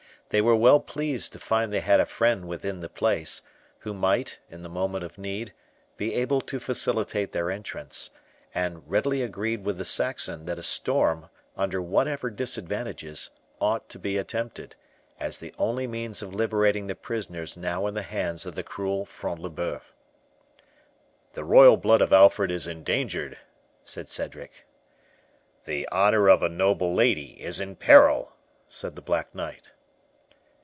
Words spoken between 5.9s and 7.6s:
be able to facilitate their